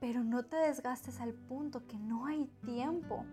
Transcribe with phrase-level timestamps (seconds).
[0.00, 3.26] pero no te desgastes al punto que no hay tiempo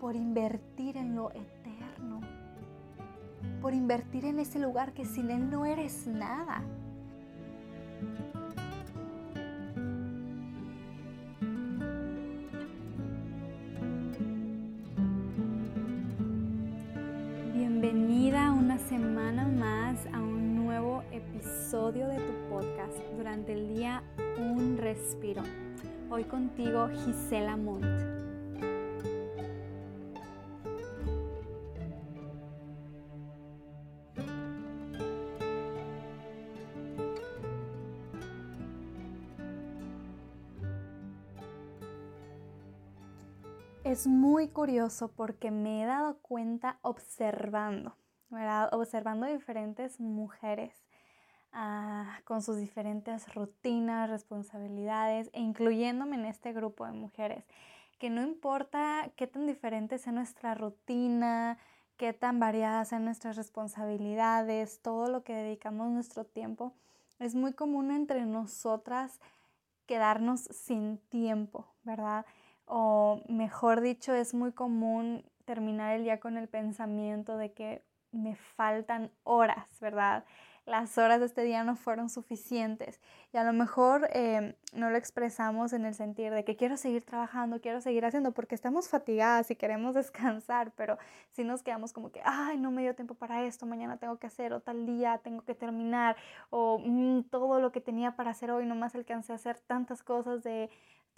[0.00, 2.20] por invertir en lo eterno,
[3.60, 6.62] por invertir en ese lugar que sin Él no eres nada.
[17.52, 24.04] Bienvenida una semana más a un nuevo episodio de tu podcast durante el día
[24.38, 25.42] Un Respiro.
[26.10, 27.84] Hoy contigo Gisela Montt.
[43.84, 47.96] Es muy curioso porque me he dado cuenta observando.
[48.72, 50.87] Observando diferentes mujeres
[51.60, 57.44] Ah, con sus diferentes rutinas, responsabilidades e incluyéndome en este grupo de mujeres,
[57.98, 61.58] que no importa qué tan diferente sea nuestra rutina,
[61.96, 66.74] qué tan variadas sean nuestras responsabilidades, todo lo que dedicamos nuestro tiempo,
[67.18, 69.18] es muy común entre nosotras
[69.86, 72.24] quedarnos sin tiempo, ¿verdad?
[72.66, 78.36] O mejor dicho, es muy común terminar el día con el pensamiento de que me
[78.36, 80.24] faltan horas, ¿verdad?
[80.68, 83.00] Las horas de este día no fueron suficientes
[83.32, 87.04] y a lo mejor em, no lo expresamos en el sentido de que quiero seguir
[87.04, 90.98] trabajando, quiero seguir haciendo porque estamos fatigadas y queremos descansar, pero
[91.30, 94.26] si nos quedamos como que, ay, no me dio tiempo para esto, mañana tengo que
[94.26, 96.16] hacer o tal día tengo que terminar
[96.50, 100.42] o mm, todo lo que tenía para hacer hoy, nomás alcancé a hacer tantas cosas
[100.42, 100.70] de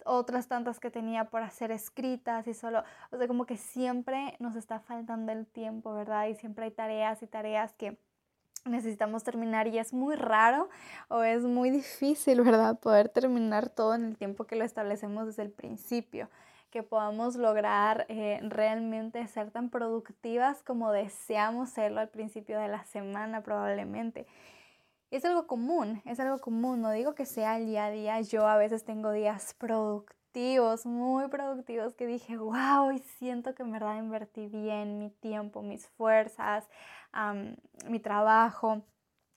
[0.05, 4.55] otras tantas que tenía por hacer escritas y solo, o sea, como que siempre nos
[4.55, 6.27] está faltando el tiempo, ¿verdad?
[6.27, 7.99] Y siempre hay tareas y tareas que
[8.65, 10.69] necesitamos terminar y es muy raro
[11.09, 12.79] o es muy difícil, ¿verdad?
[12.79, 16.29] Poder terminar todo en el tiempo que lo establecemos desde el principio,
[16.69, 22.83] que podamos lograr eh, realmente ser tan productivas como deseamos serlo al principio de la
[22.85, 24.27] semana probablemente.
[25.09, 28.47] Es algo común, es algo común, no digo que sea el día a día, yo
[28.47, 30.20] a veces tengo días productivos
[30.85, 35.87] muy productivos que dije, wow, y siento que en verdad invertí bien mi tiempo, mis
[35.87, 36.67] fuerzas,
[37.87, 38.81] mi trabajo.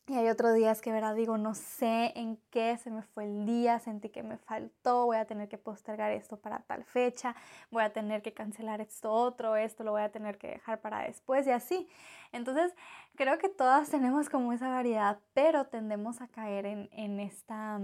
[0.06, 3.46] Y hay otros días que, verdad, digo, no sé en qué se me fue el
[3.46, 7.34] día, sentí que me faltó, voy a tener que postergar esto para tal fecha,
[7.70, 11.04] voy a tener que cancelar esto otro, esto lo voy a tener que dejar para
[11.04, 11.88] después y así.
[12.32, 12.74] Entonces,
[13.16, 17.80] creo que todas tenemos como esa variedad, pero tendemos a caer en, en esta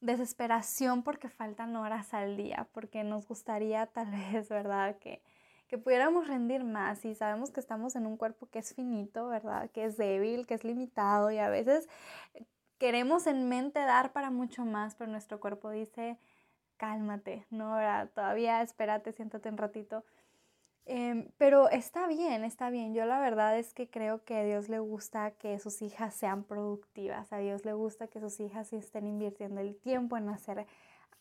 [0.00, 4.98] desesperación porque faltan horas al día, porque nos gustaría tal vez, ¿verdad?
[4.98, 5.22] Que,
[5.68, 9.70] que pudiéramos rendir más y sabemos que estamos en un cuerpo que es finito, ¿verdad?
[9.70, 11.88] Que es débil, que es limitado y a veces
[12.78, 16.18] queremos en mente dar para mucho más, pero nuestro cuerpo dice,
[16.76, 18.10] cálmate, no, ¿verdad?
[18.14, 20.04] Todavía espérate, siéntate un ratito.
[20.90, 22.94] Em, pero está bien, está bien.
[22.94, 26.44] Yo la verdad es que creo que a Dios le gusta que sus hijas sean
[26.44, 27.30] productivas.
[27.30, 30.66] A Dios le gusta que sus hijas estén invirtiendo el tiempo en hacer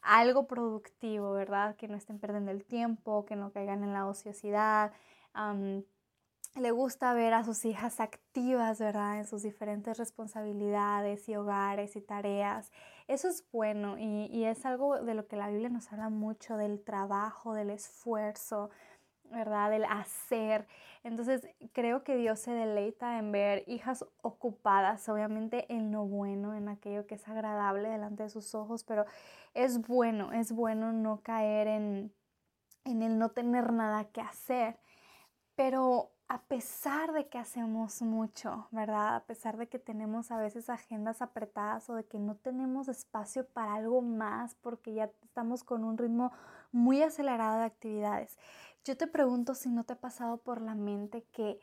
[0.02, 1.76] algo productivo, ¿verdad?
[1.76, 4.94] Que no estén perdiendo el tiempo, que no caigan en la ociosidad.
[6.56, 9.20] le gusta ver a sus hijas activas, ¿verdad?
[9.20, 12.72] En sus diferentes responsabilidades y hogares y tareas.
[13.08, 16.56] Eso es bueno y, y es algo de lo que la Biblia nos habla mucho,
[16.58, 18.70] del trabajo, del esfuerzo,
[19.32, 19.74] ¿verdad?
[19.74, 20.68] El hacer.
[21.04, 26.70] Entonces creo que Dios se deleita en ver hijas ocupadas, obviamente en lo bueno, en
[26.70, 29.06] aquello que es agradable delante de sus ojos, pero
[29.54, 32.14] es bueno, es bueno no caer en,
[32.86, 34.80] en el no tener nada que hacer.
[35.56, 39.16] Pero a pesar de que hacemos mucho, ¿verdad?
[39.16, 43.48] A pesar de que tenemos a veces agendas apretadas o de que no tenemos espacio
[43.48, 46.34] para algo más porque ya estamos con un ritmo
[46.72, 48.38] muy acelerado de actividades.
[48.88, 51.59] Yo te pregunto si no te ha pasado por la mente que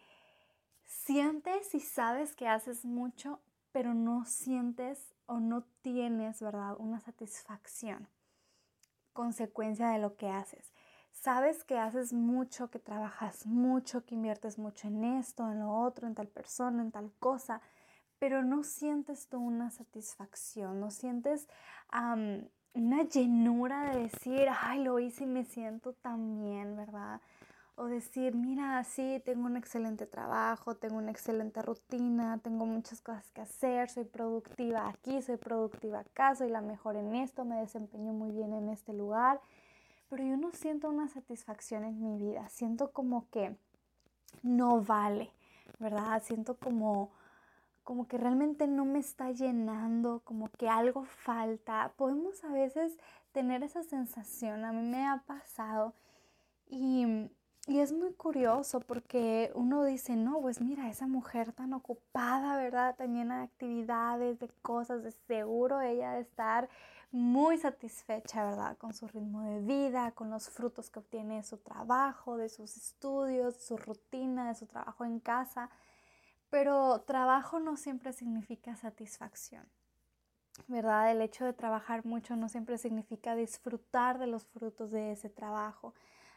[0.85, 3.41] sientes y sabes que haces mucho,
[3.73, 6.77] pero no sientes o no tienes, ¿verdad?
[6.79, 8.09] Una satisfacción
[9.15, 10.75] consecuencia de lo que haces
[11.13, 16.07] sabes que haces mucho, que trabajas mucho, que inviertes mucho en esto, en lo otro,
[16.07, 17.63] en tal persona, en tal cosa,
[18.19, 21.49] pero no sientes tú una satisfacción, no sientes
[22.75, 27.21] una llenura de decir, ay, lo hice y me siento tan bien, ¿verdad?
[27.77, 33.31] O decir, mira, sí, tengo un excelente trabajo, tengo una excelente rutina, tengo muchas cosas
[33.33, 38.13] que hacer, soy productiva aquí, soy productiva acá, soy la mejor en esto, me desempeño
[38.13, 39.41] muy bien en este lugar
[40.09, 43.57] pero yo no siento una satisfacción en mi vida, siento como que
[44.43, 45.31] no vale,
[45.81, 46.23] ¿verdad?
[46.23, 47.11] Siento como,
[47.85, 51.93] como que realmente no me está llenando, como que algo falta.
[51.97, 52.99] Podemos a veces
[53.33, 55.95] tener esa sensación, a mí me ha pasado
[56.67, 57.29] y,
[57.67, 62.97] y, es muy curioso porque uno dice, no, pues mira, esa mujer tan ocupada, ¿verdad?
[62.97, 66.69] Tan llena de actividades, de cosas, de seguro ella de estar
[67.15, 68.77] muy satisfecha, ¿verdad?
[68.77, 72.77] Con su ritmo de vida, con los frutos que obtiene de su trabajo, de sus
[72.77, 75.71] estudios, su rutina, de su trabajo en casa.
[76.55, 79.67] Pero trabajo no siempre significa satisfacción,
[80.69, 81.11] ¿verdad?
[81.11, 85.95] El hecho de trabajar mucho no siempre significa disfrutar de los frutos de ese trabajo.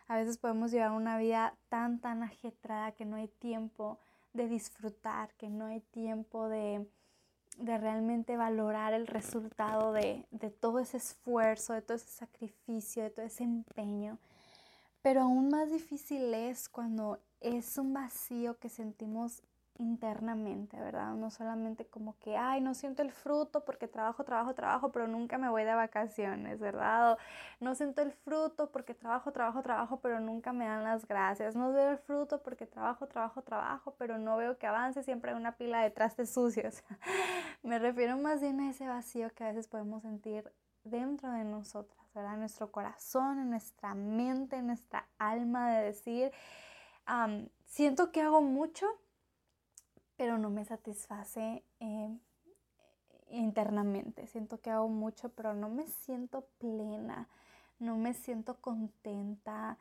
[0.08, 4.00] A veces podemos llevar una vida tan, tan ajetrada que no hay tiempo
[4.34, 6.90] de disfrutar, que no hay tiempo de,
[7.60, 13.12] de realmente valorar el resultado de, de, todo ese esfuerzo, de todo ese sacrificio, de
[13.12, 14.18] todo ese empeño.
[15.04, 19.44] Pero aún más difícil es cuando es un vacío que sentimos
[19.80, 21.14] internamente, ¿verdad?
[21.14, 25.38] No solamente como que, ay, no siento el fruto porque trabajo, trabajo, trabajo, pero nunca
[25.38, 27.18] me voy de vacaciones, ¿verdad?
[27.60, 31.56] no siento el fruto porque trabajo, trabajo, trabajo, pero nunca me dan las gracias.
[31.56, 35.38] No veo el fruto porque trabajo, trabajo, trabajo, pero no veo que avance, siempre hay
[35.38, 36.84] una pila de trastes sucios.
[37.64, 40.52] me refiero más bien a ese vacío que a veces podemos sentir
[40.84, 42.38] dentro de nosotras, ¿verdad?
[42.38, 46.32] Nuestro corazón, en nuestra mente, en nuestra alma de decir,
[47.66, 48.86] siento que hago mucho,
[50.18, 52.18] pero no me satisface eh,
[53.30, 54.28] internamente.
[54.28, 57.30] Siento que hago mucho, pero no me siento plena,
[57.80, 59.78] no me siento contenta.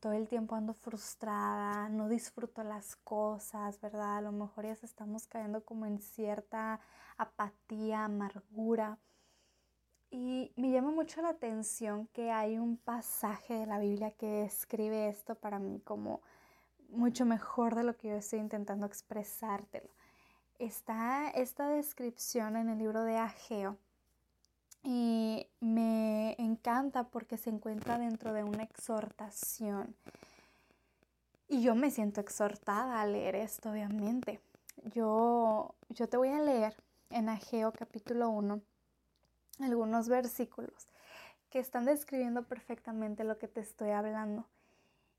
[0.00, 4.18] todo el tiempo ando frustrada, no disfruto las cosas, ¿verdad?
[4.18, 6.80] A lo mejor ya estamos cayendo como en cierta
[7.16, 8.98] apatía, amargura.
[10.10, 15.08] Y me llama mucho la atención que hay un pasaje de la Biblia que describe
[15.08, 16.22] esto para mí como
[16.88, 19.88] mucho mejor de lo que yo estoy intentando expresártelo.
[20.58, 23.78] Está esta descripción en el libro de Ageo
[24.82, 29.94] y me encanta porque se encuentra dentro de una exhortación.
[31.48, 34.40] Y yo me siento exhortada a leer esto, obviamente.
[34.94, 36.74] Yo, yo te voy a leer
[37.10, 38.60] en Ageo capítulo 1
[39.60, 40.88] algunos versículos
[41.50, 44.46] que están describiendo perfectamente lo que te estoy hablando.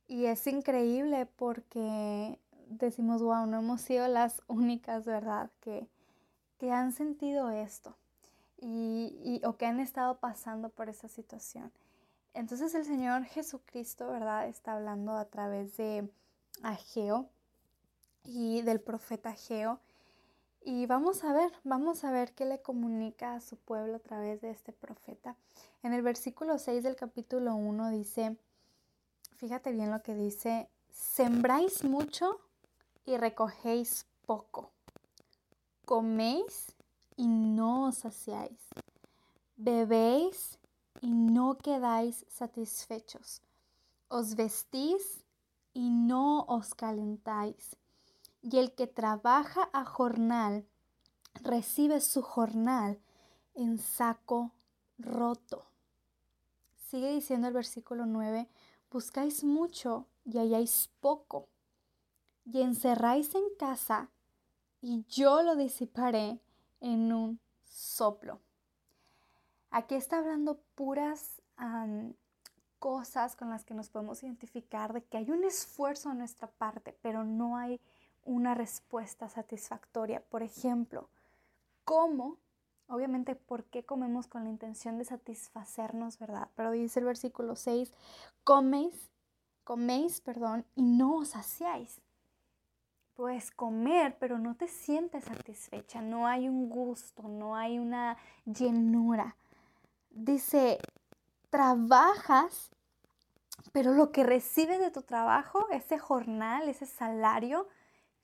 [0.10, 5.88] Y es increíble porque decimos, wow, no hemos sido las únicas, ¿verdad?, que,
[6.58, 7.96] que han sentido esto
[8.58, 11.72] y, o que han estado pasando por esa situación.
[12.34, 16.10] Entonces el Señor Jesucristo, ¿verdad?, está hablando a través de
[16.64, 17.30] Ageo
[18.24, 19.80] y del profeta Ageo.
[20.64, 24.42] Y vamos a ver, vamos a ver qué le comunica a su pueblo a través
[24.42, 25.36] de este profeta.
[25.84, 28.36] En el versículo 6 del capítulo 1 dice,
[29.40, 32.42] fíjate bien lo que dice, sembráis mucho
[33.06, 34.72] y recogéis poco.
[35.86, 36.76] Coméis
[37.16, 38.60] y no os saciáis.
[39.56, 40.60] Bebéis
[41.02, 43.42] y no quedáis satisfechos.
[44.10, 45.24] Os vestís
[45.74, 47.78] y no os calentáis.
[48.42, 50.66] Y el que trabaja a jornal
[51.44, 53.00] recibe su jornal
[53.56, 54.52] en saco
[54.98, 55.66] roto.
[56.90, 58.50] Sigue diciendo el versículo 9,
[58.92, 61.48] buscáis mucho y halláis poco,
[62.46, 64.10] y encerráis en casa,
[64.82, 66.40] y yo lo disiparé
[66.80, 68.40] en un soplo.
[69.72, 71.42] Aquí está hablando puras
[72.80, 76.98] cosas con las que nos podemos identificar de que hay un esfuerzo a nuestra parte,
[77.02, 77.82] pero no hay
[78.24, 80.24] una respuesta satisfactoria.
[80.24, 81.10] Por ejemplo,
[81.84, 82.38] ¿cómo?
[82.90, 86.50] Obviamente, ¿por qué comemos con la intención de satisfacernos, verdad?
[86.56, 87.94] Pero dice el versículo 6,
[88.44, 89.12] coméis,
[89.64, 92.02] coméis, perdón, y no os saciáis.
[93.16, 99.36] Puedes comer, pero no te sientes satisfecha, no hay un gusto, no hay una llenura.
[100.10, 100.80] Dice,
[101.52, 102.72] trabajas,
[103.72, 107.68] pero lo que recibes de tu trabajo, ese jornal, ese salario,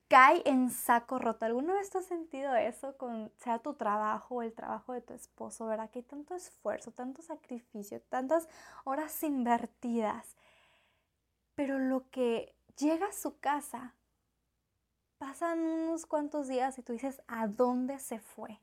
[0.08, 1.44] cae en saco roto.
[1.44, 5.66] ¿Alguna vez has sentido eso con sea tu trabajo o el trabajo de tu esposo,
[5.66, 5.90] verdad?
[5.90, 8.48] Que hay tanto esfuerzo, tanto sacrificio, tantas
[8.84, 10.36] horas invertidas.
[11.54, 13.94] Pero lo que llega a su casa,
[15.18, 18.60] pasan unos cuantos días y tú dices, ¿a dónde se fue?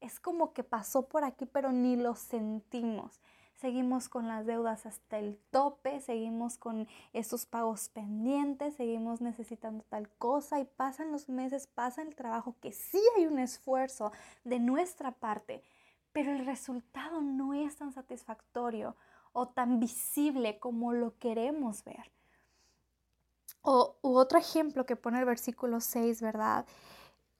[0.00, 3.20] Es como que pasó por aquí, pero ni lo sentimos
[3.60, 10.08] seguimos con las deudas hasta el tope, seguimos con esos pagos pendientes, seguimos necesitando tal
[10.08, 14.12] cosa y pasan los meses, pasa el trabajo, que sí hay un esfuerzo
[14.44, 15.62] de nuestra parte,
[16.12, 18.96] pero el resultado no es tan satisfactorio
[19.32, 22.10] o tan visible como lo queremos ver.
[23.62, 26.64] O otro ejemplo que pone el versículo 6, ¿verdad?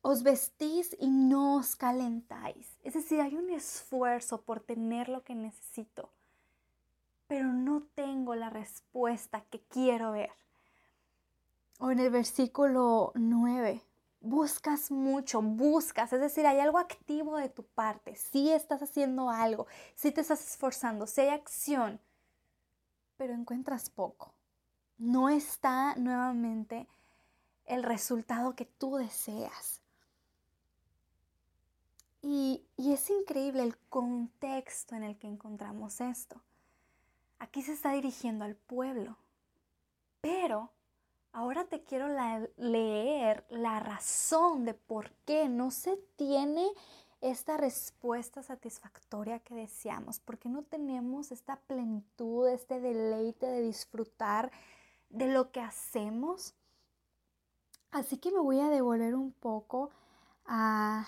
[0.02, 2.78] Os vestís y no os calentáis.
[2.82, 6.10] Es decir, hay un esfuerzo por tener lo que necesito,
[7.26, 10.30] pero no tengo la respuesta que quiero ver.
[11.78, 13.82] O en el versículo 9,
[14.20, 19.66] buscas mucho, buscas, es decir, hay algo activo de tu parte, si estás haciendo algo,
[19.94, 22.00] si te estás esforzando, si hay acción,
[23.16, 24.34] pero encuentras poco.
[24.98, 26.86] No está nuevamente
[27.64, 29.79] el resultado que tú deseas.
[32.22, 36.40] Y, es increíble el contexto en el que encontramos esto.
[37.38, 39.16] Aquí se está dirigiendo al pueblo,
[40.20, 40.70] pero
[41.32, 42.08] Ahora te quiero
[42.56, 46.68] leer la razón de por qué no se tiene
[47.20, 54.50] esta respuesta satisfactoria que deseamos, porque no tenemos esta plenitud, este deleite de disfrutar
[55.08, 56.54] de lo que hacemos.
[57.92, 59.90] Así que me voy a devolver un poco
[60.46, 61.06] a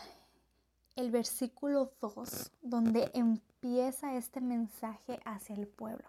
[0.97, 6.09] el versículo 2, donde empieza este mensaje hacia el pueblo.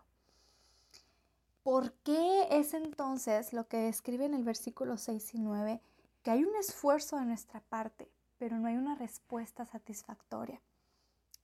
[1.64, 5.82] ¿Por qué es entonces lo que describe en el versículo 6 y 9
[6.22, 10.62] que hay un esfuerzo de nuestra parte, pero no hay una respuesta satisfactoria?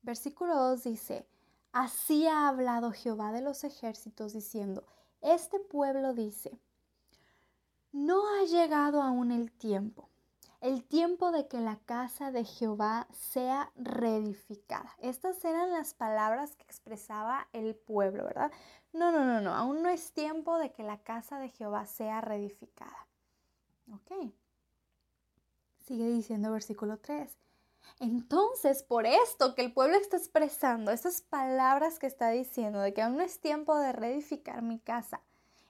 [0.02, 1.26] Versículo 2 dice,
[1.72, 4.84] Así ha hablado Jehová de los ejércitos diciendo,
[5.22, 6.60] Este pueblo dice,
[7.94, 10.10] No ha llegado aún el tiempo,
[10.62, 14.94] el tiempo de que la casa de Jehová sea reedificada.
[15.00, 18.52] Estas eran las palabras que expresaba el pueblo, ¿verdad?
[18.92, 22.22] No, no, no, no, aún no es tiempo de que la casa de Jehová sea
[22.22, 23.08] reedificada.
[23.94, 24.34] Ok.
[25.86, 27.38] Sigue diciendo versículo 3.
[28.00, 33.02] Entonces, por esto que el pueblo está expresando, esas palabras que está diciendo de que
[33.02, 35.22] aún no es tiempo de reedificar mi casa,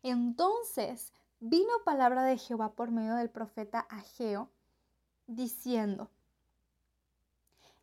[0.03, 4.49] entonces vino palabra de Jehová por medio del profeta Ageo,
[5.35, 6.09] diciendo,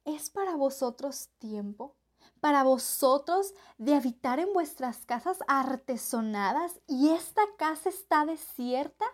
[0.04, 1.94] ¿es para vosotros tiempo
[2.40, 9.04] para vosotros de habitar en vuestras casas artesonadas y esta casa está desierta?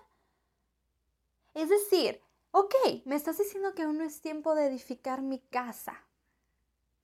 [1.54, 2.20] Es decir,
[2.50, 2.74] ok,
[3.04, 6.04] me estás diciendo que aún no es tiempo de edificar mi casa,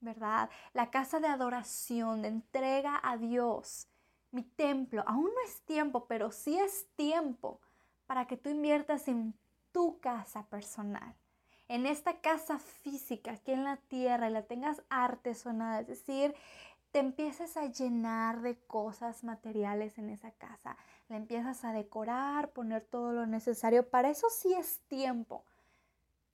[0.00, 0.50] ¿verdad?
[0.73, 3.88] La casa de adoración, de entrega a Dios,
[4.30, 5.04] mi templo.
[5.06, 7.61] Aún no es tiempo, pero sí es tiempo
[8.06, 9.35] para que tú inviertas en
[9.78, 11.14] tu casa personal
[11.68, 16.35] en esta casa física aquí en la tierra la tengas artesonada, es decir,
[16.90, 20.76] te empiezas a llenar de cosas materiales en esa casa,
[21.08, 25.44] la empiezas a decorar, poner todo lo necesario, para eso sí es tiempo,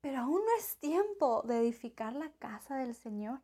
[0.01, 3.41] pero aún no es tiempo de edificar la casa del Señor.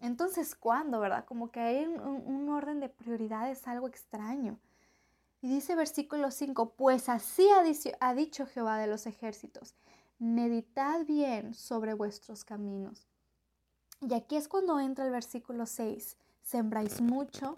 [0.00, 1.26] Entonces, ¿cuándo, verdad?
[1.26, 4.58] Como que hay un, un orden de prioridades algo extraño.
[5.42, 9.74] Y dice versículo 5, pues así ha dicho, ha dicho Jehová de los ejércitos,
[10.20, 13.08] meditad bien sobre vuestros caminos.
[14.00, 17.56] Y aquí es cuando entra el versículo 6, sembráis mucho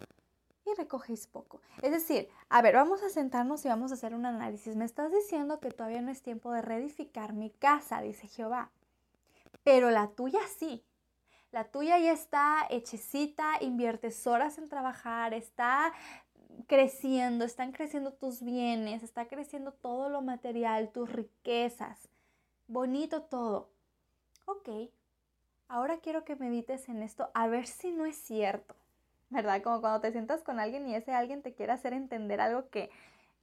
[0.65, 1.61] y recogéis poco.
[1.83, 4.77] Es decir, a ver, vamos a sentarnos y vamos a hacer un análisis.
[4.77, 8.71] Me estás diciendo que todavía no es tiempo de reedificar mi casa, dice Jehová,
[9.63, 10.83] pero la tuya sí.
[11.51, 15.93] La tuya ya está hechecita, inviertes horas en trabajar, está
[16.67, 22.09] creciendo, están creciendo tus bienes, está creciendo todo lo material, tus riquezas
[22.69, 23.71] bonito todo.
[24.47, 24.69] Ok,
[25.69, 28.75] ahora quiero que medites en esto a ver si no es cierto,
[29.31, 29.63] ¿verdad?
[29.63, 32.91] Como cuando te sientas con alguien y ese alguien te quiere hacer entender algo que,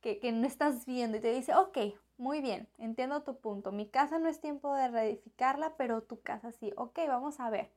[0.01, 1.77] que, que no estás viendo y te dice, ok,
[2.17, 3.71] muy bien, entiendo tu punto.
[3.71, 6.71] Mi casa no es tiempo de reedificarla, pero tu casa sí.
[6.77, 7.69] Ok, vamos a ver.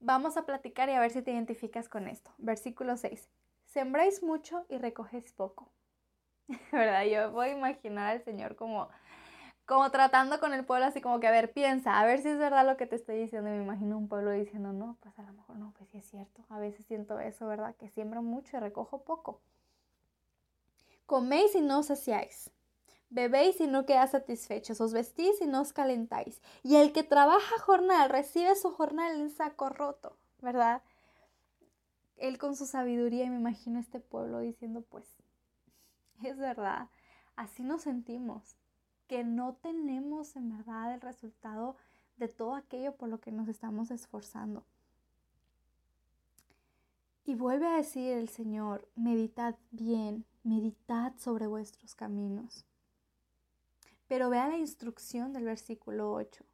[0.00, 2.30] Vamos a platicar y a ver si te identificas con esto.
[2.38, 3.28] Versículo 6.
[3.68, 5.70] Sembráis mucho y recogéis poco.
[6.72, 7.04] ¿Verdad?
[7.04, 8.88] Yo voy a imaginar al Señor como
[9.66, 12.38] como tratando con el pueblo así como que, a ver, piensa, a ver si es
[12.38, 13.50] verdad lo que te estoy diciendo.
[13.50, 16.42] Me imagino un pueblo diciendo, no, pues a lo mejor no, pues sí es cierto.
[16.48, 17.76] A veces siento eso, ¿verdad?
[17.76, 19.42] Que siembro mucho y recojo poco.
[21.04, 22.50] Coméis y no os saciáis.
[23.10, 24.80] Bebéis y no quedáis satisfechos.
[24.80, 26.40] Os vestís y no os calentáis.
[26.62, 30.80] Y el que trabaja jornal recibe su jornal en saco roto, ¿verdad?
[32.18, 35.06] Él con su sabiduría, y me imagino este pueblo diciendo, pues,
[36.22, 36.88] es verdad,
[37.36, 38.56] así nos sentimos
[39.06, 41.76] que no tenemos en verdad el resultado
[42.16, 44.64] de todo aquello por lo que nos estamos esforzando.
[47.24, 52.64] Y vuelve a decir el Señor, meditad bien, meditad sobre vuestros caminos.
[54.08, 56.44] Pero vea la instrucción del versículo 8.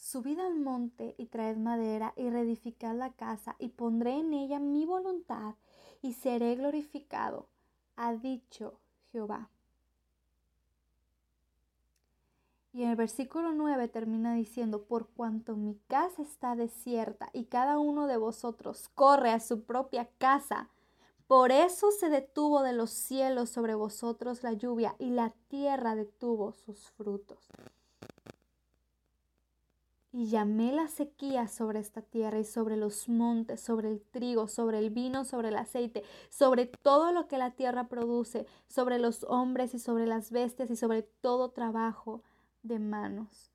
[0.00, 4.86] Subid al monte y traed madera y reedificad la casa y pondré en ella mi
[4.86, 5.56] voluntad
[6.00, 7.46] y seré glorificado,
[7.96, 8.80] ha dicho
[9.12, 9.50] Jehová.
[12.72, 18.06] Y el versículo 9 termina diciendo, por cuanto mi casa está desierta y cada uno
[18.06, 20.70] de vosotros corre a su propia casa,
[21.26, 26.52] por eso se detuvo de los cielos sobre vosotros la lluvia y la tierra detuvo
[26.52, 27.50] sus frutos.
[30.12, 34.78] Y llamé la sequía sobre esta tierra y sobre los montes, sobre el trigo, sobre
[34.78, 39.72] el vino, sobre el aceite, sobre todo lo que la tierra produce, sobre los hombres
[39.74, 42.22] y sobre las bestias y sobre todo trabajo
[42.62, 43.50] de manos.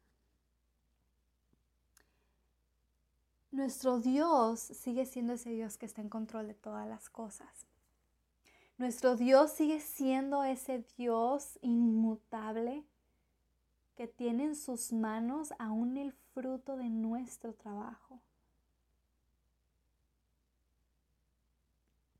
[3.51, 7.65] Nuestro Dios sigue siendo ese Dios que está en control de todas las cosas.
[8.77, 12.83] Nuestro Dios sigue siendo ese Dios inmutable
[13.95, 18.19] que tiene en sus manos aún el fruto de nuestro trabajo.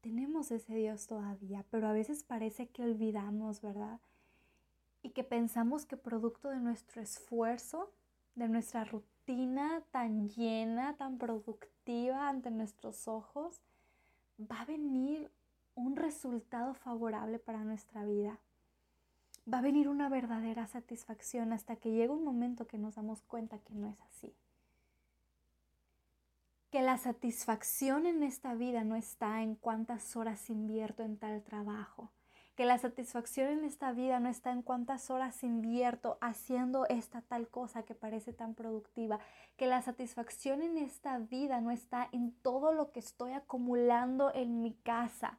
[0.02, 4.00] Tenemos ese Dios todavía, pero a veces parece que olvidamos, ¿verdad?
[5.02, 7.92] Y que pensamos que producto de nuestro esfuerzo,
[8.36, 13.62] de nuestra rutina, tan llena, tan productiva ante nuestros ojos,
[14.40, 15.30] va a venir
[15.76, 18.40] un resultado favorable para nuestra vida.
[19.52, 23.60] Va a venir una verdadera satisfacción hasta que llega un momento que nos damos cuenta
[23.60, 24.34] que no es así.
[26.72, 32.12] Que la satisfacción en esta vida no está en cuántas horas invierto en tal trabajo,
[32.56, 37.48] que la satisfacción en esta vida no está en cuántas horas invierto haciendo esta tal
[37.48, 39.20] cosa que parece tan productiva,
[39.58, 44.62] que la satisfacción en esta vida no está en todo lo que estoy acumulando en
[44.62, 45.38] mi casa,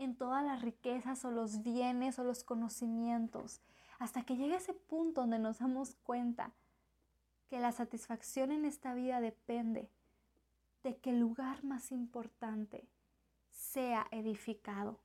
[0.00, 3.60] en todas las riquezas o los bienes o los conocimientos,
[3.98, 6.52] hasta que llegue ese punto donde nos damos cuenta
[7.50, 9.90] que la satisfacción en esta vida depende
[10.82, 12.88] de que el lugar más importante
[13.50, 14.98] sea edificado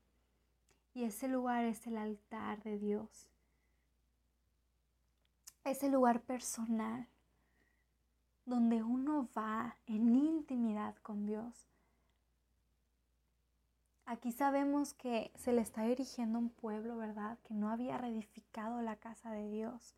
[0.93, 3.27] y ese lugar es el altar de Dios.
[5.65, 7.07] Ese lugar personal
[8.45, 11.67] donde uno va en intimidad con Dios.
[14.07, 17.39] Aquí sabemos que se le está dirigiendo un pueblo, ¿verdad?
[17.47, 19.95] Que no había reedificado la casa de Dios,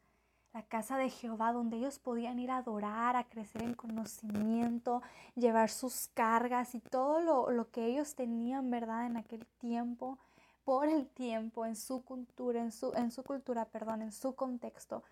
[0.53, 5.01] la casa de Jehová, donde ellos podían ir a adorar, a crecer en conocimiento,
[5.35, 9.07] llevar sus cargas y todo lo, lo que ellos tenían, ¿verdad?
[9.07, 10.17] En aquel tiempo
[10.63, 15.03] por el tiempo, en su cultura, en su, en su cultura, perdón, en su contexto.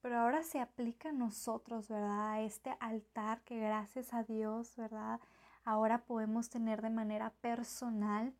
[0.00, 2.32] Pero ahora se aplica a nosotros, ¿verdad?
[2.32, 5.20] A este altar que gracias a Dios, ¿verdad?
[5.66, 8.32] Ahora podemos tener de manera personal.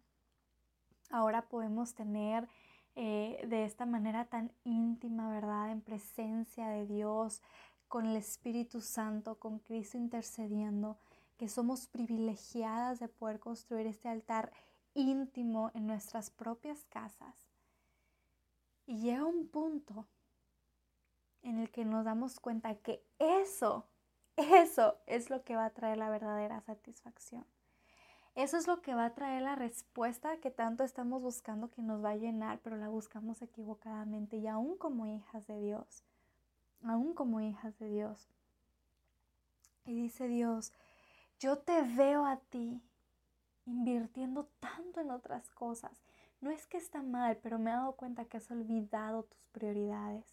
[1.11, 2.49] Ahora podemos tener
[2.95, 5.73] eh, de esta manera tan íntima, ¿verdad?
[5.73, 7.43] En presencia de Dios,
[7.89, 10.99] con el Espíritu Santo, con Cristo intercediendo,
[11.37, 14.53] que somos privilegiadas de poder construir este altar
[14.95, 17.51] íntimo en nuestras propias casas.
[18.87, 20.07] Y llega un punto
[21.43, 23.89] en el que nos damos cuenta que eso,
[24.37, 27.45] eso es lo que va a traer la verdadera satisfacción.
[28.35, 32.05] Eso es lo que va a traer la respuesta que tanto estamos buscando que nos
[32.05, 36.05] va a llenar, pero la buscamos equivocadamente y aún como hijas de Dios,
[36.85, 38.29] aún como hijas de Dios.
[39.87, 40.75] Y dice Dios,
[41.41, 42.83] yo te veo a ti
[43.65, 46.03] invirtiendo tanto en otras cosas.
[46.43, 50.27] No es que está mal, pero me he dado cuenta que has olvidado tus prioridades.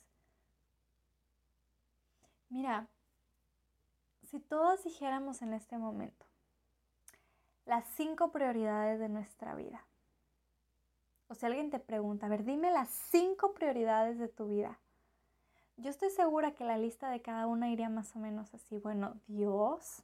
[2.50, 2.88] Mira,
[4.34, 6.26] si todos dijéramos en este momento
[7.68, 9.86] las cinco prioridades de nuestra vida,
[11.28, 14.80] o si alguien te pregunta, a ver, dime las cinco prioridades de tu vida,
[15.78, 18.80] yo estoy segura que la lista de cada una iría más o menos así.
[18.80, 20.02] Bueno, Dios,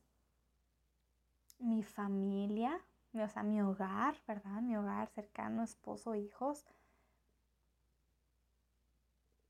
[1.58, 2.80] mi familia,
[3.16, 4.62] o sea, mi hogar, ¿verdad?
[4.62, 6.68] Mi hogar cercano, esposo, hijos.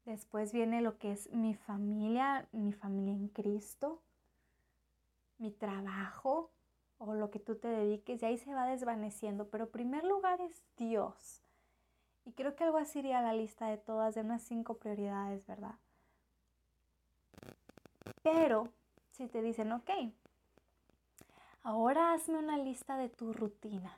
[0.06, 4.02] Después viene lo que es mi familia, mi familia en Cristo,
[5.40, 6.52] mi trabajo
[7.00, 9.50] o lo que tú te dediques y ahí se va desvaneciendo.
[9.50, 11.42] Pero primer lugar es Dios.
[12.26, 15.48] Y creo que algo así iría a la lista de todas, de unas cinco prioridades,
[15.48, 15.76] ¿verdad?
[18.22, 18.68] Pero
[19.12, 19.90] si te dicen, ok,
[21.64, 23.98] Ahora hazme una lista de tu rutina.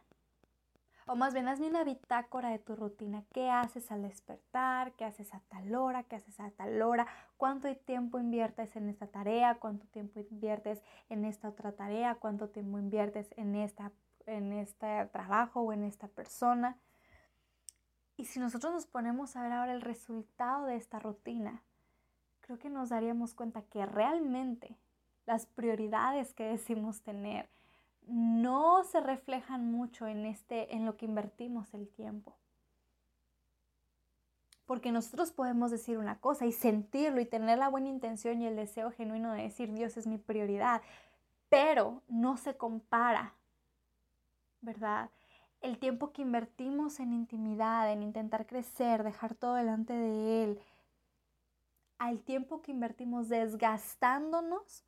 [1.12, 3.26] O más bien, hazme una bitácora de tu rutina.
[3.34, 4.93] ¿Qué haces al despertar?
[4.93, 6.04] ¿Qué haces a tal hora?
[6.04, 7.06] ¿Qué haces a tal hora?
[7.36, 9.56] ¿Cuánto tiempo inviertes en esta tarea?
[9.56, 12.15] ¿Cuánto tiempo inviertes en esta otra tarea?
[12.15, 13.91] ¿Cuánto tiempo inviertes en, esta,
[14.26, 16.78] en este trabajo o en esta persona?
[18.15, 21.62] Y si nosotros nos ponemos a ver ahora el resultado de esta rutina,
[22.39, 24.78] creo que nos daríamos cuenta que realmente
[25.26, 27.50] las prioridades que decimos tener
[28.12, 32.36] no se reflejan mucho en este en lo que invertimos el tiempo.
[34.65, 38.56] Porque nosotros podemos decir una cosa y sentirlo y tener la buena intención y el
[38.56, 40.82] deseo genuino de decir Dios es mi prioridad,
[41.50, 43.34] pero no se compara,
[44.60, 45.10] ¿verdad?
[45.62, 50.60] El tiempo que invertimos en intimidad, en intentar crecer, dejar todo delante de Él,
[51.97, 54.84] al tiempo que invertimos desgastándonos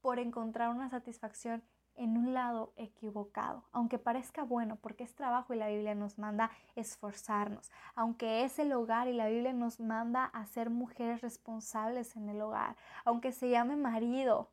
[0.00, 1.62] por encontrar una satisfacción
[1.96, 6.50] en un lado equivocado, aunque parezca bueno, porque es trabajo y la Biblia nos manda
[6.74, 12.28] esforzarnos, aunque es el hogar y la Biblia nos manda a ser mujeres responsables en
[12.28, 14.50] el hogar, aunque se llame marido,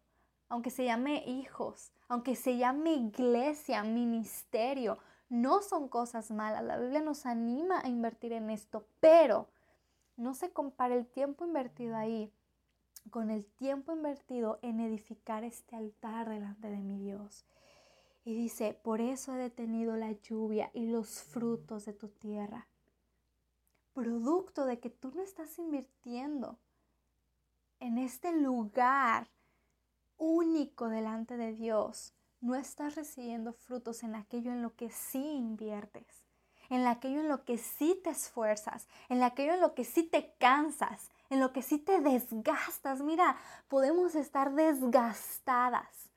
[0.49, 4.99] aunque se llame hijos, aunque se llame iglesia, ministerio,
[5.29, 9.47] no son cosas malas, la Biblia nos anima a invertir en esto, pero
[10.17, 12.31] no se compara el tiempo invertido ahí
[13.09, 17.45] con el tiempo invertido en edificar este altar delante de mi Dios.
[18.23, 22.67] Y dice, por eso he detenido la lluvia y los frutos de tu tierra.
[23.93, 26.59] Producto de que tú no estás invirtiendo
[27.79, 29.31] en este lugar
[30.17, 32.13] único delante de Dios.
[32.39, 36.25] No estás recibiendo frutos en aquello en lo que sí inviertes,
[36.71, 40.33] en aquello en lo que sí te esfuerzas, en aquello en lo que sí te
[40.39, 43.01] cansas, en lo que sí te desgastas.
[43.01, 46.09] Mira, podemos estar desgastadas.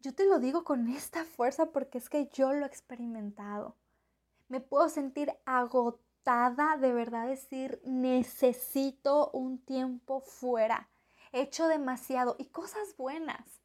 [0.00, 3.76] Yo te lo digo con esta fuerza porque es que yo lo he experimentado.
[4.48, 10.88] Me puedo sentir agotada de verdad decir, necesito un tiempo fuera.
[11.30, 13.60] He hecho demasiado y cosas buenas.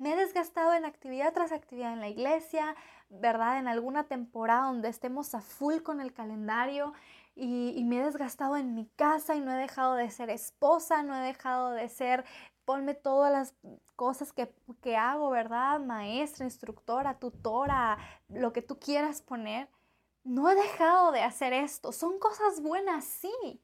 [0.00, 2.74] Me he desgastado en actividad tras actividad en la iglesia,
[3.10, 3.58] ¿verdad?
[3.58, 6.94] En alguna temporada donde estemos a full con el calendario,
[7.36, 11.14] y, me he desgastado en mi casa y no he dejado de ser esposa, no
[11.14, 12.24] he dejado de ser
[12.64, 13.54] ponme todas las
[13.94, 15.80] cosas que, que, hago, ¿verdad?
[15.80, 17.98] Maestra, instructora, tutora,
[18.30, 19.68] lo que tú quieras poner.
[20.24, 21.92] No he dejado de hacer esto.
[21.92, 23.60] Son cosas buenas, sí.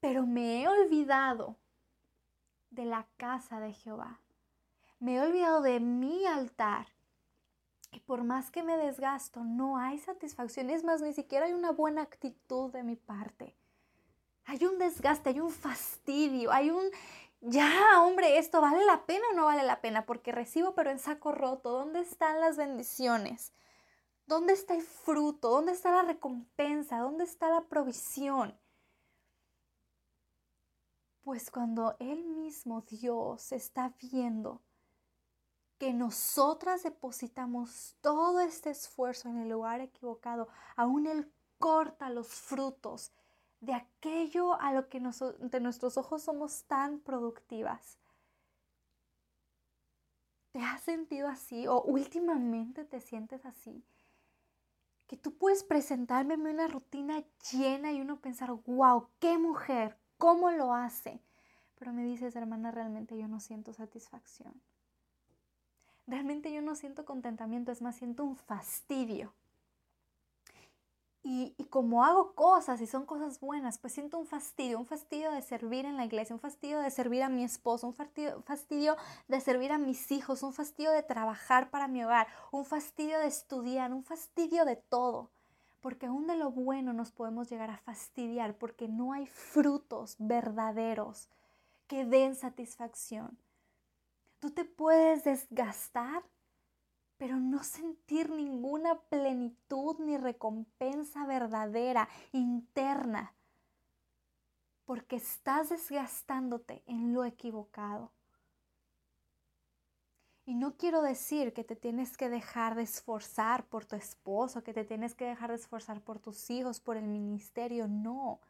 [0.00, 1.58] Pero me he olvidado
[2.70, 4.20] de la casa de Jehová.
[5.04, 6.86] Me he olvidado de mi altar.
[7.92, 10.70] Y por más que me desgasto, no hay satisfacción.
[10.70, 13.54] Es más, ni siquiera hay una buena actitud de mi parte.
[14.46, 16.86] Hay un desgaste, hay un fastidio, hay un...
[17.42, 20.98] Ya, hombre, esto vale la pena o no vale la pena, porque recibo pero en
[20.98, 21.72] saco roto.
[21.72, 23.52] ¿Dónde están las bendiciones?
[24.26, 25.50] ¿Dónde está el fruto?
[25.50, 27.00] ¿Dónde está la recompensa?
[27.00, 28.58] ¿Dónde está la provisión?
[31.20, 34.62] Pues cuando Él mismo, Dios, está viendo
[35.78, 43.12] que nosotras depositamos todo este esfuerzo en el lugar equivocado, aún Él corta los frutos
[43.60, 47.98] de aquello a lo que de nuestros ojos somos tan productivas.
[50.52, 53.84] ¿Te has sentido así o últimamente te sientes así?
[55.08, 60.72] Que tú puedes presentarme una rutina llena y uno pensar, wow, qué mujer, cómo lo
[60.72, 61.20] hace.
[61.74, 64.62] Pero me dices, hermana, realmente yo no siento satisfacción
[66.06, 69.32] realmente yo no siento contentamiento, es más, siento un fastidio.
[71.26, 75.40] Y, como hago cosas y son cosas buenas, pues siento un fastidio, un fastidio de
[75.40, 79.40] servir en la iglesia, un fastidio de servir a mi esposo, un fastidio, fastidio de
[79.40, 83.94] servir a mis hijos, un fastidio de trabajar para mi hogar, un fastidio de estudiar,
[83.94, 85.30] un fastidio de todo.
[85.80, 91.30] Porque aún de lo bueno nos podemos llegar a fastidiar porque no hay frutos verdaderos
[91.86, 93.38] que den satisfacción.
[94.44, 96.22] Tú te puedes desgastar,
[97.16, 103.34] pero no sentir ninguna plenitud ni recompensa verdadera, interna,
[104.84, 108.12] porque estás desgastándote en lo equivocado.
[110.44, 114.74] Y no quiero decir que te tienes que dejar de esforzar por tu esposo, que
[114.74, 118.42] te tienes que dejar de esforzar por tus hijos, por el ministerio, no.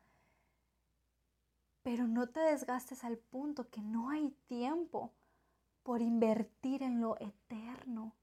[1.85, 5.12] Pero no te desgastes al punto que no hay tiempo
[5.85, 8.14] por invertir en lo eterno,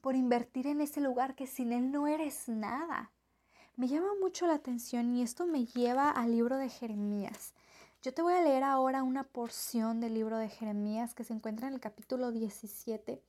[0.00, 3.12] por invertir en ese lugar que sin Él no eres nada.
[3.76, 7.54] Me llama mucho la atención y esto me lleva al libro de Jeremías.
[8.02, 11.68] Yo te voy a leer ahora una porción del libro de Jeremías que se encuentra
[11.68, 13.22] en el capítulo 17,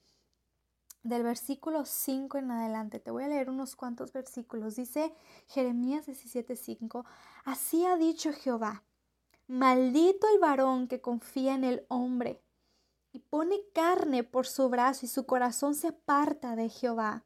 [1.04, 3.02] del versículo 5 en adelante.
[3.02, 4.78] Te voy a leer unos cuantos versículos.
[4.78, 5.14] Dice
[5.48, 7.04] Jeremías 17:5,
[7.44, 8.84] así ha dicho Jehová,
[9.48, 12.42] maldito el varón que confía en el hombre
[13.14, 17.24] y pone carne por su brazo y su corazón se aparta de Jehová.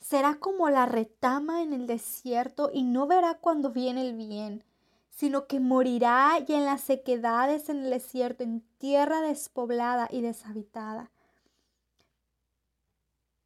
[0.00, 4.64] Será como la retama en el desierto y no verá cuando viene el bien,
[5.10, 11.10] sino que morirá y en las sequedades en el desierto, en tierra despoblada y deshabitada.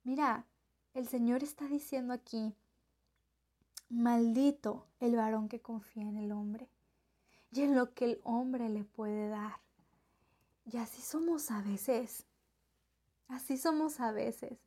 [0.02, 0.44] Mira,
[0.94, 2.54] el Señor está diciendo aquí,
[3.88, 6.68] Maldito el varón que confía en el hombre
[7.52, 9.58] y en lo que el hombre le puede dar.
[10.64, 12.26] Y así somos a veces.
[13.28, 14.58] Así somos a veces.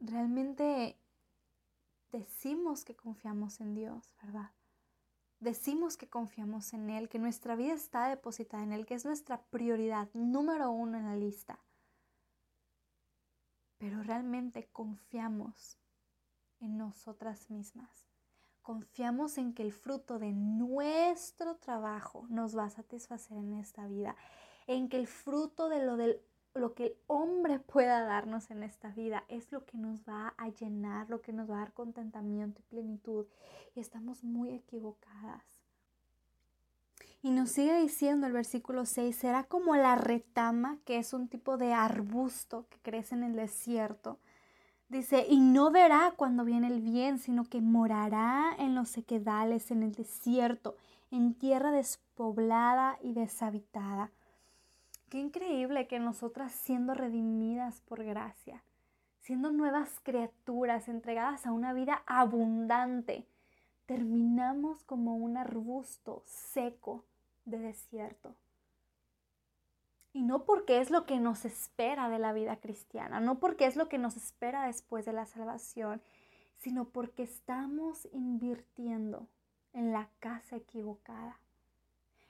[0.00, 0.96] Realmente
[2.12, 4.52] decimos que confiamos en Dios, ¿verdad?
[5.40, 9.40] Decimos que confiamos en Él, que nuestra vida está depositada en Él, que es nuestra
[9.50, 11.60] prioridad número uno en la lista.
[13.78, 15.78] Pero realmente confiamos
[16.60, 18.07] en nosotras mismas.
[18.68, 24.14] Confiamos en que el fruto de nuestro trabajo nos va a satisfacer en esta vida,
[24.66, 26.20] en que el fruto de lo, del,
[26.52, 30.50] lo que el hombre pueda darnos en esta vida es lo que nos va a
[30.50, 33.24] llenar, lo que nos va a dar contentamiento y plenitud.
[33.74, 35.46] Y estamos muy equivocadas.
[37.22, 41.56] Y nos sigue diciendo el versículo 6, será como la retama, que es un tipo
[41.56, 44.18] de arbusto que crece en el desierto,
[44.88, 49.82] Dice, y no verá cuando viene el bien, sino que morará en los sequedales, en
[49.82, 50.76] el desierto,
[51.10, 54.10] en tierra despoblada y deshabitada.
[55.10, 58.64] Qué increíble que nosotras siendo redimidas por gracia,
[59.20, 63.26] siendo nuevas criaturas entregadas a una vida abundante,
[63.84, 67.04] terminamos como un arbusto seco
[67.44, 68.34] de desierto.
[70.12, 73.76] Y no porque es lo que nos espera de la vida cristiana, no porque es
[73.76, 76.00] lo que nos espera después de la salvación,
[76.56, 79.28] sino porque estamos invirtiendo
[79.72, 81.38] en la casa equivocada.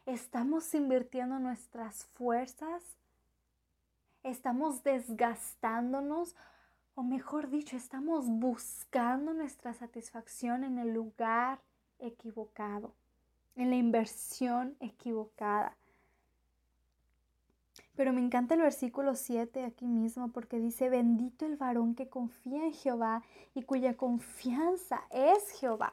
[0.06, 2.82] Estamos invirtiendo nuestras fuerzas,
[4.22, 6.34] estamos desgastándonos,
[6.94, 11.60] o mejor dicho, estamos buscando nuestra satisfacción en el lugar
[11.98, 12.92] equivocado,
[13.54, 15.76] en la inversión equivocada.
[17.98, 22.64] Pero me encanta el versículo 7 aquí mismo porque dice, bendito el varón que confía
[22.64, 25.92] en Jehová y cuya confianza es Jehová.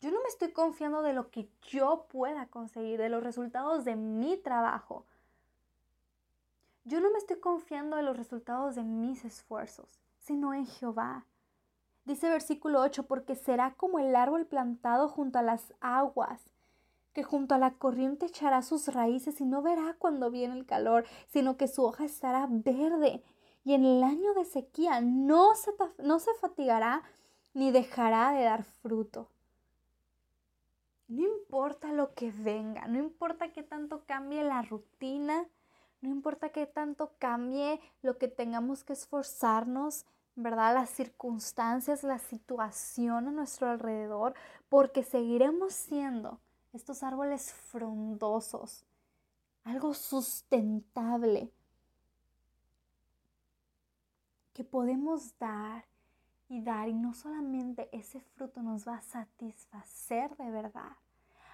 [0.00, 3.94] Yo no me estoy confiando de lo que yo pueda conseguir, de los resultados de
[3.94, 5.04] mi trabajo.
[6.84, 11.26] Yo no me estoy confiando de los resultados de mis esfuerzos, sino en Jehová.
[12.06, 16.42] Dice versículo 8, porque será como el árbol plantado junto a las aguas
[17.12, 21.04] que junto a la corriente echará sus raíces y no verá cuando viene el calor,
[21.28, 23.22] sino que su hoja estará verde
[23.64, 27.02] y en el año de sequía no se, no se fatigará
[27.52, 29.28] ni dejará de dar fruto.
[31.08, 35.44] No importa lo que venga, no importa qué tanto cambie la rutina,
[36.00, 40.72] no importa qué tanto cambie lo que tengamos que esforzarnos, ¿verdad?
[40.72, 44.34] Las circunstancias, la situación a nuestro alrededor,
[44.68, 46.38] porque seguiremos siendo
[46.72, 48.84] estos árboles frondosos,
[49.64, 51.52] algo sustentable
[54.52, 55.84] que podemos dar
[56.48, 60.96] y dar y no solamente ese fruto nos va a satisfacer de verdad.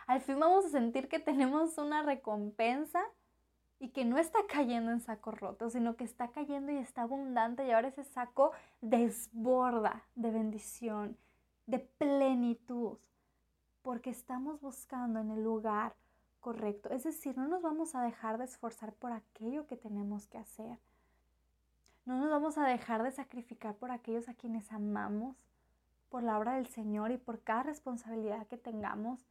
[0.07, 3.03] Al fin vamos a sentir que tenemos una recompensa
[3.79, 7.67] y que no está cayendo en saco roto, sino que está cayendo y está abundante
[7.67, 11.19] y ahora ese saco desborda de bendición,
[11.67, 12.99] de plenitud
[13.87, 15.95] porque estamos buscando en el lugar
[16.41, 16.91] correcto.
[16.91, 20.81] Es decir, no nos vamos a dejar de esforzar por aquello que tenemos que hacer.
[22.05, 25.37] No nos vamos a dejar de sacrificar por aquellos a quienes amamos,
[26.09, 29.25] por la obra del Señor y por cada responsabilidad que tengamos,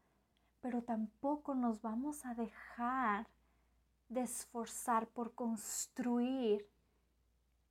[0.61, 3.27] pero tampoco nos vamos a dejar
[4.07, 6.65] de esforzar por construir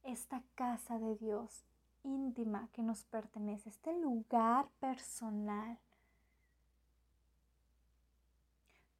[0.02, 1.64] esta casa de Dios
[2.02, 5.78] íntima que nos pertenece, este lugar personal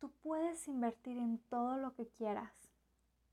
[0.05, 2.53] Tú puedes invertir en todo lo que quieras,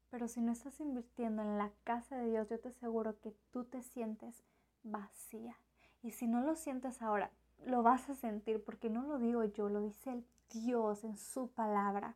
[0.10, 3.66] pero si no estás invirtiendo en la casa de Dios, yo te aseguro que tú
[3.66, 4.42] te sientes
[4.82, 5.58] vacía.
[6.02, 7.30] Y si no lo sientes ahora,
[7.66, 11.50] lo vas a sentir porque no lo digo yo, lo dice el Dios en su
[11.50, 12.16] palabra.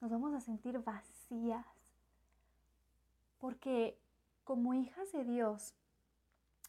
[0.00, 1.64] Nos vamos a sentir vacías.
[3.38, 3.96] Porque
[4.42, 5.74] como hijas de Dios,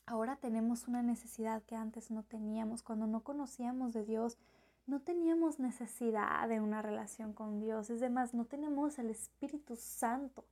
[0.06, 2.84] ahora tenemos una necesidad que antes no teníamos.
[2.84, 4.38] Cuando no conocíamos de Dios,
[4.88, 7.90] no teníamos necesidad de una relación con Dios.
[7.90, 10.46] Es demás, no tenemos el Espíritu Santo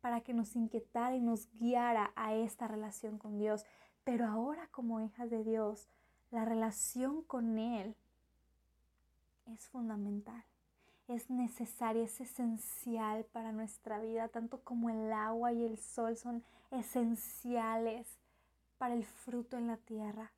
[0.00, 3.64] para que nos inquietara y nos guiara a esta relación con Dios.
[4.04, 5.88] Pero ahora como hijas de Dios,
[6.30, 7.96] la relación con Él
[9.46, 10.44] es fundamental,
[11.08, 16.44] es necesaria, es esencial para nuestra vida, tanto como el agua y el sol son
[16.70, 18.18] esenciales
[18.78, 20.32] para el fruto en la tierra.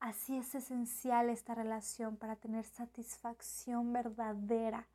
[0.00, 4.86] Así es esencial esta relación para tener satisfacción verdadera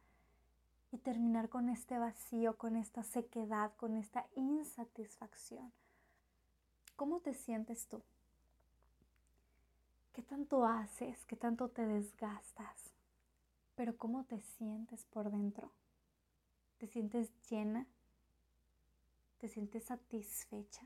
[0.91, 5.71] y terminar con este vacío, con esta sequedad, con esta insatisfacción.
[6.95, 8.01] ¿cómo te sientes tú?
[10.13, 11.25] ¿Qué tanto haces?
[11.25, 12.93] ¿Qué tanto te desgastas?
[13.75, 15.71] Pero ¿cómo te sientes por dentro?
[16.77, 17.87] ¿Te sientes llena?
[19.39, 20.85] ¿Te sientes satisfecha?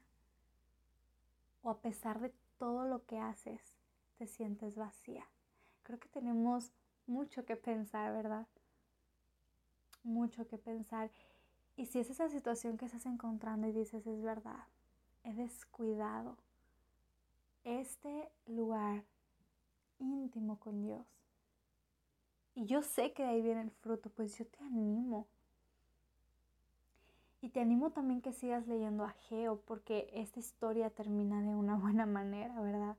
[1.61, 3.61] ¿O a pesar de todo lo que haces,
[4.17, 5.25] te sientes vacía?
[5.83, 6.71] Creo que tenemos
[7.05, 8.47] mucho que pensar, ¿verdad?
[10.03, 11.11] Mucho que pensar.
[11.75, 14.65] Y si es esa situación que estás encontrando y dices, es verdad,
[15.23, 16.37] he descuidado
[17.63, 19.03] este lugar
[19.99, 21.05] íntimo con Dios.
[22.55, 25.27] Y yo sé que de ahí viene el fruto, pues yo te animo.
[27.41, 31.75] Y te animo también que sigas leyendo a Geo, porque esta historia termina de una
[31.77, 32.97] buena manera, ¿verdad?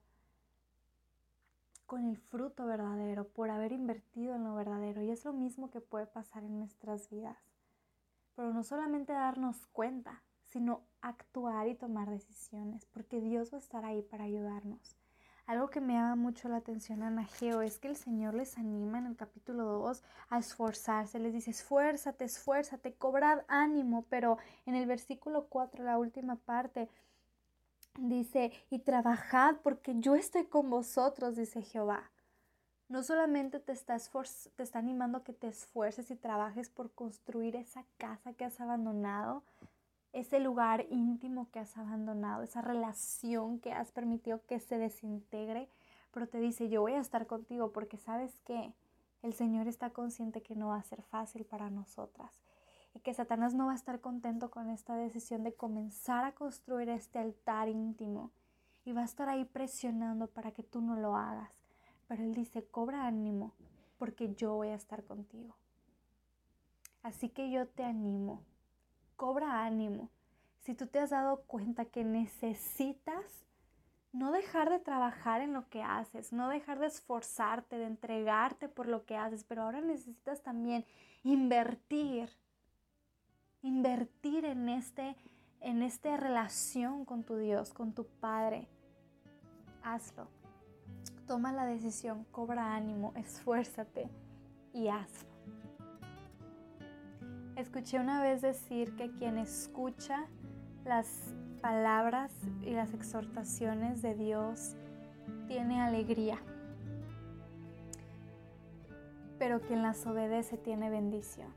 [1.88, 5.02] Con el fruto verdadero, por haber invertido en lo verdadero.
[5.02, 7.38] Y es lo mismo que puede pasar en nuestras vidas.
[8.36, 13.86] Pero no solamente darnos cuenta, sino actuar y tomar decisiones, porque Dios va a estar
[13.86, 14.98] ahí para ayudarnos.
[15.46, 18.98] Algo que me llama mucho la atención a Nageo es que el Señor les anima
[18.98, 24.84] en el capítulo 2 a esforzarse, les dice esfuérzate, esfuérzate, cobrad ánimo, pero en el
[24.84, 26.90] versículo 4, la última parte,
[27.98, 32.10] dice, y trabajad porque yo estoy con vosotros, dice Jehová.
[32.88, 37.56] No solamente te está, te está animando a que te esfuerces y trabajes por construir
[37.56, 39.42] esa casa que has abandonado,
[40.12, 45.68] ese lugar íntimo que has abandonado, esa relación que has permitido que se desintegre,
[46.12, 48.72] pero te dice, yo voy a estar contigo porque sabes que
[49.22, 52.40] el Señor está consciente que no va a ser fácil para nosotras
[53.00, 57.18] que Satanás no va a estar contento con esta decisión de comenzar a construir este
[57.18, 58.30] altar íntimo
[58.84, 61.50] y va a estar ahí presionando para que tú no lo hagas.
[62.06, 63.52] Pero Él dice, cobra ánimo,
[63.98, 65.54] porque yo voy a estar contigo.
[67.02, 68.42] Así que yo te animo,
[69.16, 70.10] cobra ánimo.
[70.60, 73.46] Si tú te has dado cuenta que necesitas
[74.12, 78.88] no dejar de trabajar en lo que haces, no dejar de esforzarte, de entregarte por
[78.88, 80.84] lo que haces, pero ahora necesitas también
[81.22, 82.30] invertir,
[83.62, 85.16] invertir en este
[85.60, 88.68] en esta relación con tu Dios, con tu Padre.
[89.82, 90.28] Hazlo.
[91.26, 94.08] Toma la decisión, cobra ánimo, esfuérzate
[94.72, 95.28] y hazlo.
[97.56, 100.26] Escuché una vez decir que quien escucha
[100.84, 104.76] las palabras y las exhortaciones de Dios
[105.48, 106.38] tiene alegría,
[109.38, 111.52] pero quien las obedece tiene bendición.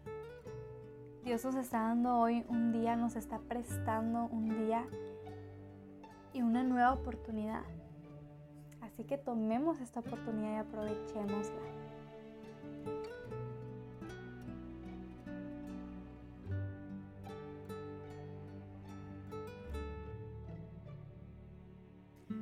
[1.23, 4.85] Dios nos está dando hoy un día, nos está prestando un día
[6.33, 7.63] y una nueva oportunidad
[8.91, 11.61] Así que tomemos esta oportunidad y aprovechémosla.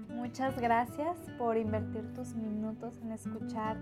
[0.10, 3.78] Muchas gracias por invertir tus minutos en escuchar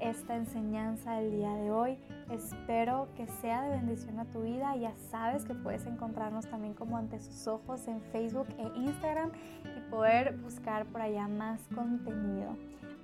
[0.00, 1.98] esta enseñanza el día de hoy.
[2.30, 4.74] Espero que sea de bendición a tu vida.
[4.76, 9.30] Ya sabes que puedes encontrarnos también como ante sus ojos en Facebook e Instagram
[9.64, 12.56] y poder buscar por allá más contenido.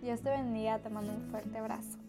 [0.02, 1.99] Dios te bendiga, te mando un fuerte abrazo.